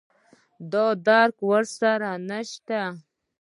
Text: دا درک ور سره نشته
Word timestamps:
دا 0.71 0.85
درک 1.07 1.35
ور 1.49 1.63
سره 1.79 2.09
نشته 2.29 2.79